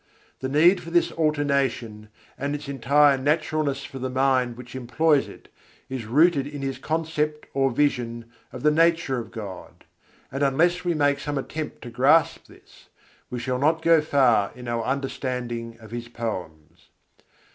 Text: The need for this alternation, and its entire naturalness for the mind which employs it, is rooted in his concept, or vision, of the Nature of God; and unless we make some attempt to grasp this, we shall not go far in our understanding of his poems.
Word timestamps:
The 0.39 0.49
need 0.49 0.81
for 0.81 0.89
this 0.89 1.11
alternation, 1.11 2.09
and 2.35 2.55
its 2.55 2.67
entire 2.67 3.19
naturalness 3.19 3.85
for 3.85 3.99
the 3.99 4.09
mind 4.09 4.57
which 4.57 4.73
employs 4.75 5.27
it, 5.27 5.49
is 5.89 6.05
rooted 6.07 6.47
in 6.47 6.63
his 6.63 6.79
concept, 6.79 7.45
or 7.53 7.69
vision, 7.69 8.25
of 8.51 8.63
the 8.63 8.71
Nature 8.71 9.19
of 9.19 9.29
God; 9.29 9.85
and 10.31 10.41
unless 10.41 10.83
we 10.83 10.95
make 10.95 11.19
some 11.19 11.37
attempt 11.37 11.83
to 11.83 11.91
grasp 11.91 12.47
this, 12.47 12.87
we 13.29 13.37
shall 13.37 13.59
not 13.59 13.83
go 13.83 14.01
far 14.01 14.51
in 14.55 14.67
our 14.67 14.83
understanding 14.83 15.77
of 15.79 15.91
his 15.91 16.07
poems. 16.07 16.87